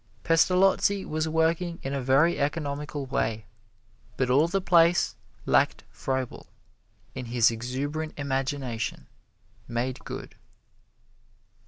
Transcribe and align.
Pestalozzi 0.23 1.05
was 1.05 1.29
working 1.29 1.77
in 1.83 1.93
a 1.93 2.01
very 2.01 2.39
economical 2.39 3.05
way, 3.05 3.45
but 4.17 4.31
all 4.31 4.47
the 4.47 4.59
place 4.59 5.15
lacked 5.45 5.83
Froebel, 5.91 6.47
in 7.13 7.25
his 7.25 7.51
exuberant 7.51 8.17
imagination, 8.17 9.05
made 9.67 9.99
good. 10.03 10.33